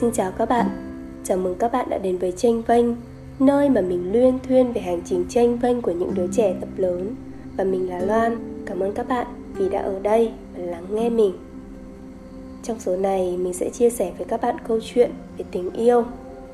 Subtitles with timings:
[0.00, 0.66] Xin chào các bạn,
[1.24, 2.84] chào mừng các bạn đã đến với Tranh Vênh
[3.38, 6.68] Nơi mà mình luyên thuyên về hành trình tranh vênh của những đứa trẻ tập
[6.76, 7.14] lớn.
[7.56, 8.36] Và mình là Loan,
[8.66, 11.32] cảm ơn các bạn vì đã ở đây và lắng nghe mình.
[12.62, 16.04] Trong số này mình sẽ chia sẻ với các bạn câu chuyện về tình yêu.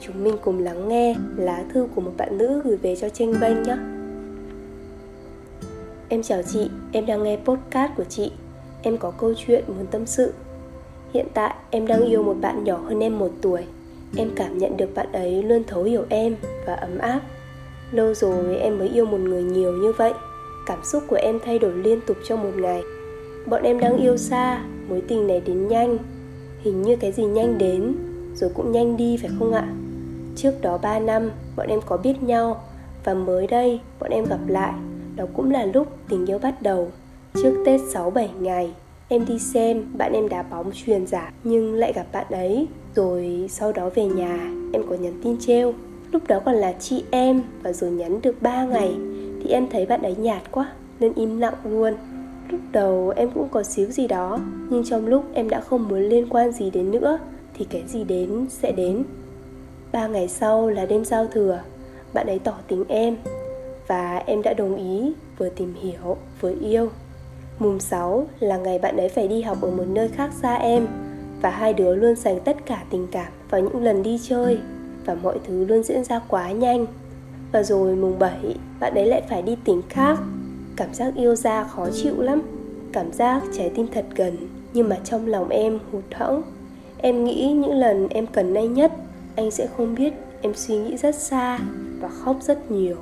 [0.00, 3.32] Chúng mình cùng lắng nghe lá thư của một bạn nữ gửi về cho Tranh
[3.32, 3.76] Vênh nhé.
[6.08, 8.32] Em chào chị, em đang nghe podcast của chị.
[8.82, 10.32] Em có câu chuyện muốn tâm sự.
[11.14, 13.60] Hiện tại em đang yêu một bạn nhỏ hơn em một tuổi.
[14.16, 17.20] Em cảm nhận được bạn ấy luôn thấu hiểu em và ấm áp.
[17.92, 20.12] Lâu rồi em mới yêu một người nhiều như vậy.
[20.66, 22.82] Cảm xúc của em thay đổi liên tục trong một ngày.
[23.46, 25.98] Bọn em đang yêu xa, mối tình này đến nhanh.
[26.60, 27.94] Hình như cái gì nhanh đến,
[28.34, 29.68] rồi cũng nhanh đi phải không ạ?
[30.36, 32.64] Trước đó 3 năm, bọn em có biết nhau.
[33.04, 34.72] Và mới đây, bọn em gặp lại.
[35.16, 36.90] Đó cũng là lúc tình yêu bắt đầu.
[37.34, 38.72] Trước Tết 6-7 ngày.
[39.10, 42.66] Em đi xem, bạn em đá bóng truyền giả, Nhưng lại gặp bạn ấy.
[42.94, 45.74] Rồi sau đó về nhà, Em có nhắn tin treo
[46.12, 48.94] Lúc đó còn là chị em Và rồi nhắn được 3 ngày,
[49.42, 51.94] Thì em thấy bạn ấy nhạt quá, Nên im lặng luôn.
[52.50, 54.38] Lúc đầu em cũng có xíu gì đó,
[54.70, 57.18] Nhưng trong lúc em đã không muốn liên quan gì đến nữa,
[57.54, 59.04] Thì cái gì đến sẽ đến.
[59.92, 61.60] Ba ngày sau là đêm giao thừa,
[62.14, 63.16] Bạn ấy tỏ tình em
[63.86, 66.88] Và em đã đồng ý Vừa tìm hiểu, vừa yêu.
[67.58, 70.86] Mùng 6 là ngày bạn ấy phải đi học ở một nơi khác xa em.
[71.42, 74.58] Và hai đứa luôn dành tất cả tình cảm vào những lần đi chơi.
[75.04, 76.86] Và mọi thứ luôn diễn ra quá nhanh.
[77.52, 80.18] Và rồi mùng 7 bạn ấy lại phải đi tỉnh khác.
[80.76, 82.42] Cảm giác yêu ra khó chịu lắm.
[82.92, 84.36] Cảm giác trái tim thật gần,
[84.72, 86.42] Nhưng mà trong lòng em hụt hẫng.
[86.98, 88.92] Em nghĩ những lần em cần anh nhất,
[89.36, 91.58] Anh sẽ không biết em suy nghĩ rất xa
[92.00, 92.96] Và khóc rất nhiều.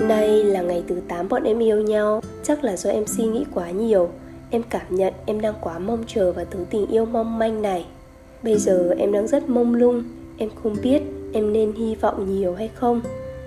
[0.00, 2.20] Nay là ngày thứ 8 bọn em yêu nhau.
[2.42, 4.08] Chắc là do em suy nghĩ quá nhiều.
[4.50, 7.86] Em cảm nhận em đang quá mong chờ vào thứ tình yêu mong manh này.
[8.42, 10.04] Bây giờ em đang rất mông lung.
[10.38, 13.00] Em không biết em nên hy vọng nhiều hay không,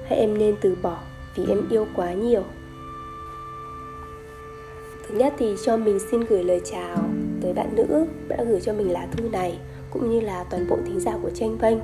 [0.06, 0.98] Hay em nên từ bỏ
[1.36, 2.44] vì em yêu quá nhiều.
[5.08, 6.98] Thứ nhất thì cho mình xin gửi lời chào
[7.42, 8.06] tới bạn nữ.
[8.28, 9.58] Đã gửi cho mình lá thư này,
[9.92, 11.78] Cũng như là toàn bộ thính giả của tranh vênh.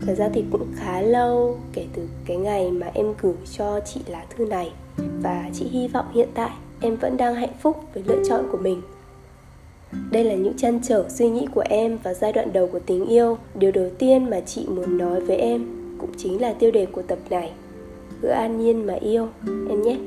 [0.00, 4.00] Thật ra thì cũng khá lâu kể từ cái ngày mà em gửi cho chị
[4.06, 4.72] lá thư này.
[5.22, 6.50] Và chị hy vọng hiện tại
[6.80, 8.82] em vẫn đang hạnh phúc với lựa chọn của mình.
[10.10, 13.06] Đây là những chăn trở suy nghĩ của em vào giai đoạn đầu của tình
[13.06, 13.38] yêu.
[13.54, 15.66] Điều đầu tiên mà chị muốn nói với em
[15.98, 17.52] cũng chính là tiêu đề của tập này.
[18.22, 19.28] Cứ an nhiên mà yêu,
[19.68, 19.98] em nhé.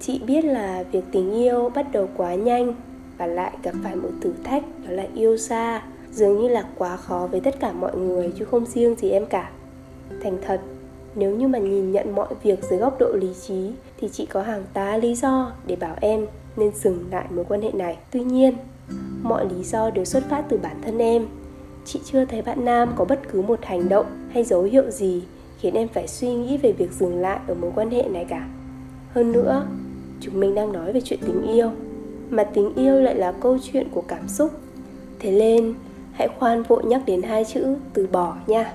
[0.00, 2.74] Chị biết là việc tình yêu bắt đầu quá nhanh
[3.18, 6.96] Và lại gặp phải một thử thách đó là yêu xa dường như là quá
[6.96, 9.50] khó với tất cả mọi người, chứ không riêng gì em cả.
[10.22, 10.60] Thành thật,
[11.14, 14.42] nếu như mà nhìn nhận mọi việc dưới góc độ lý trí, thì chị có
[14.42, 17.98] hàng tá lý do để bảo em nên dừng lại mối quan hệ này.
[18.10, 18.54] Tuy nhiên,
[19.22, 21.26] mọi lý do đều xuất phát từ bản thân em.
[21.84, 25.22] Chị chưa thấy bạn nam có bất cứ một hành động hay dấu hiệu gì
[25.58, 28.48] khiến em phải suy nghĩ về việc dừng lại ở mối quan hệ này cả.
[29.14, 29.66] Hơn nữa,
[30.20, 31.70] chúng mình đang nói về chuyện tình yêu,
[32.30, 34.50] mà tình yêu lại là câu chuyện của cảm xúc.
[35.18, 35.74] Thế nên
[36.22, 38.72] hãy khoan vội nhắc đến hai chữ từ bỏ nha.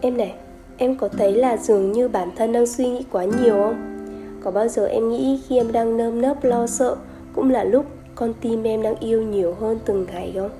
[0.00, 0.34] Em này,
[0.76, 4.06] em có thấy là dường như bản thân đang suy nghĩ quá nhiều không?
[4.44, 6.96] Có bao giờ em nghĩ khi em đang nơm nớp lo sợ
[7.34, 10.50] cũng là lúc con tim em đang yêu nhiều hơn từng ngày không?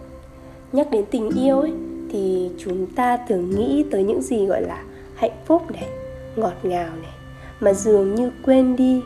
[0.73, 1.73] Nhắc đến tình yêu ấy,
[2.11, 5.89] thì chúng ta thường nghĩ tới những gì gọi là hạnh phúc này,
[6.37, 7.13] ngọt ngào này,
[7.61, 9.03] mà dường như quên đi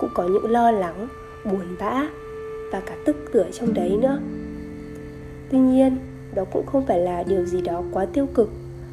[0.00, 1.08] cũng có những lo lắng,
[1.44, 2.06] buồn bã
[2.72, 4.18] và cả tức tưởi trong đấy nữa.
[5.50, 5.96] Tuy nhiên
[6.36, 8.50] đó cũng không phải là điều gì đó quá tiêu cực.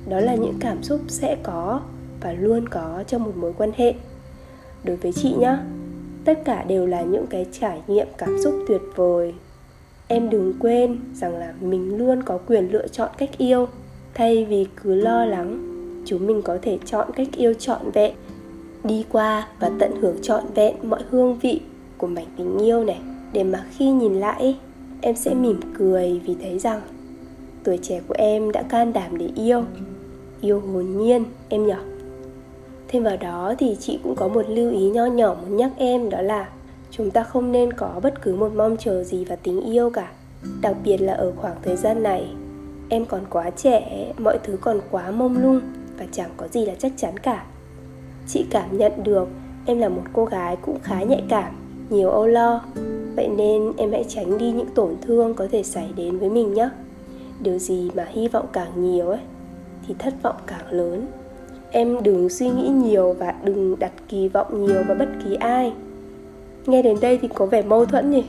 [0.09, 1.81] Đó là những cảm xúc sẽ có
[2.21, 3.93] và luôn có trong một mối quan hệ.
[4.83, 5.63] Đối với chị nhá,
[6.25, 9.33] tất cả đều là những cái trải nghiệm cảm xúc tuyệt vời.
[10.07, 13.67] Em đừng quên rằng là mình luôn có quyền lựa chọn cách yêu.
[14.13, 15.69] Thay vì cứ lo lắng,
[16.05, 18.13] chúng mình có thể chọn cách yêu trọn vẹn,
[18.83, 21.61] đi qua và tận hưởng trọn vẹn mọi hương vị
[21.97, 22.99] của mảnh tình yêu này.
[23.33, 24.57] Để mà khi nhìn lại,
[25.01, 26.81] em sẽ mỉm cười vì thấy rằng
[27.63, 29.63] tuổi trẻ của em đã can đảm để yêu.
[30.41, 31.79] Yêu hồn nhiên, em nhỏ
[32.93, 36.09] thêm vào đó thì chị cũng có một lưu ý nho nhỏ muốn nhắc em,
[36.09, 36.49] đó là
[36.91, 40.11] chúng ta không nên có bất cứ một mong chờ gì vào tình yêu cả,
[40.61, 42.27] đặc biệt là ở khoảng thời gian này.
[42.89, 45.61] Em còn quá trẻ, mọi thứ còn quá mông lung
[45.97, 47.45] và chẳng có gì là chắc chắn cả.
[48.27, 49.27] Chị cảm nhận được
[49.65, 51.53] em là một cô gái cũng khá nhạy cảm,
[51.89, 52.65] nhiều âu lo.
[53.15, 56.53] Vậy nên em hãy tránh đi những tổn thương có thể xảy đến với mình
[56.53, 56.69] nhé
[57.39, 59.19] điều gì mà hy vọng càng nhiều ấy,
[59.87, 61.07] thì thất vọng càng lớn.
[61.71, 65.73] Em đừng suy nghĩ nhiều và đừng đặt kỳ vọng nhiều vào bất kỳ ai.
[66.65, 68.23] Nghe đến đây thì có vẻ mâu thuẫn nhỉ?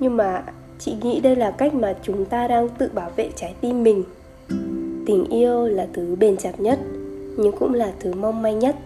[0.00, 0.42] Nhưng mà
[0.78, 4.04] chị nghĩ đây là cách mà chúng ta đang tự bảo vệ trái tim mình.
[5.06, 6.78] Tình yêu là thứ bền chặt nhất,
[7.36, 8.76] nhưng cũng là thứ mong manh nhất.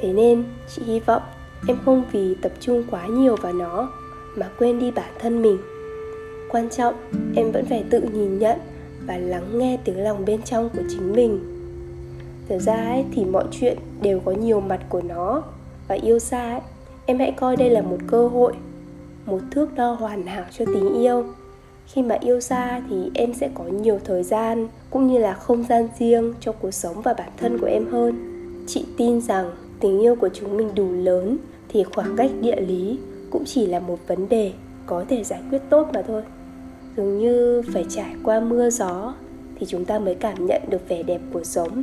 [0.00, 0.44] Thế nên,
[0.74, 1.22] chị hy vọng
[1.68, 3.92] em không vì tập trung quá nhiều vào nó
[4.36, 5.58] mà quên đi bản thân mình.
[6.50, 6.94] Quan trọng,
[7.36, 8.58] em vẫn phải tự nhìn nhận
[9.10, 11.40] và lắng nghe tiếng lòng bên trong của chính mình.
[12.48, 15.42] Thật ra ấy, thì mọi chuyện đều có nhiều mặt của nó.
[15.88, 16.60] Và yêu xa ấy,
[17.06, 18.52] em hãy coi đây là một cơ hội
[19.26, 21.24] một thước đo hoàn hảo cho tình yêu.
[21.86, 25.62] Khi mà yêu xa thì em sẽ có nhiều thời gian cũng như là không
[25.62, 28.14] gian riêng cho cuộc sống và bản thân của em hơn.
[28.66, 31.36] Chị tin rằng tình yêu của chúng mình đủ lớn
[31.68, 32.98] thì khoảng cách địa lý
[33.30, 34.52] cũng chỉ là một vấn đề
[34.86, 36.22] có thể giải quyết tốt mà thôi
[36.96, 39.14] dường như phải trải qua mưa gió
[39.58, 41.82] thì chúng ta mới cảm nhận được vẻ đẹp của sống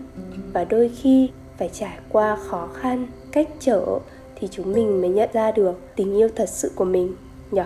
[0.53, 3.99] và đôi khi phải trải qua khó khăn, cách trở
[4.35, 7.15] thì chúng mình mới nhận ra được tình yêu thật sự của mình
[7.51, 7.63] nhỉ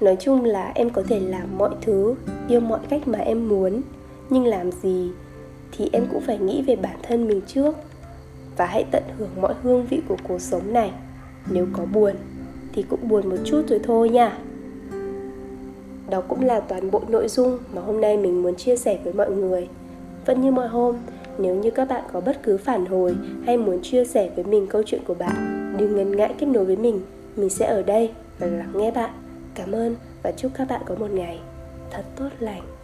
[0.00, 2.14] nói chung là em có thể làm mọi thứ,
[2.48, 3.82] yêu mọi cách mà em muốn,
[4.30, 5.10] nhưng làm gì
[5.72, 7.74] thì em cũng phải nghĩ về bản thân mình trước.
[8.56, 10.92] Và hãy tận hưởng mọi hương vị của cuộc sống này.
[11.50, 12.14] Nếu có buồn
[12.72, 14.38] thì cũng buồn một chút rồi thôi nha
[16.08, 19.12] đó cũng là toàn bộ nội dung mà hôm nay mình muốn chia sẻ với
[19.12, 19.68] mọi người.
[20.26, 20.96] Vẫn như mọi hôm,
[21.38, 23.16] nếu như các bạn có bất cứ phản hồi
[23.46, 26.64] hay muốn chia sẻ với mình câu chuyện của bạn, đừng ngần ngại kết nối
[26.64, 27.00] với mình.
[27.36, 29.10] Mình sẽ ở đây và lắng nghe bạn.
[29.54, 31.38] Cảm ơn và chúc các bạn có một ngày
[31.90, 32.79] thật tốt lành.